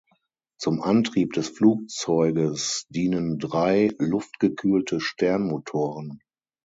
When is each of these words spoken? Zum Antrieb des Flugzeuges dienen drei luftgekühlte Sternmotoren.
Zum 0.57 0.81
Antrieb 0.81 1.33
des 1.33 1.47
Flugzeuges 1.49 2.87
dienen 2.89 3.37
drei 3.37 3.91
luftgekühlte 3.99 4.99
Sternmotoren. 4.99 6.21